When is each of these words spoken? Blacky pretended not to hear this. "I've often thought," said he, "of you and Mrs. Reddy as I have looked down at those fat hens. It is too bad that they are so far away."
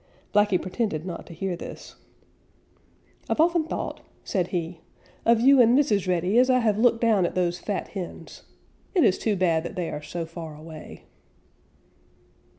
Blacky 0.33 0.59
pretended 0.59 1.05
not 1.05 1.27
to 1.27 1.33
hear 1.35 1.55
this. 1.55 1.95
"I've 3.29 3.39
often 3.39 3.65
thought," 3.65 4.01
said 4.23 4.47
he, 4.47 4.81
"of 5.27 5.39
you 5.41 5.61
and 5.61 5.77
Mrs. 5.77 6.07
Reddy 6.07 6.39
as 6.39 6.49
I 6.49 6.57
have 6.57 6.79
looked 6.79 7.01
down 7.01 7.23
at 7.23 7.35
those 7.35 7.59
fat 7.59 7.89
hens. 7.89 8.41
It 8.95 9.03
is 9.03 9.19
too 9.19 9.35
bad 9.35 9.61
that 9.61 9.75
they 9.75 9.91
are 9.91 10.01
so 10.01 10.25
far 10.25 10.55
away." 10.57 11.03